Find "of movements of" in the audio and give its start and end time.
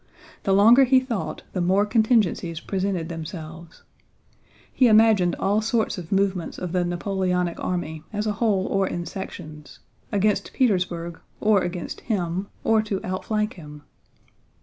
5.99-6.71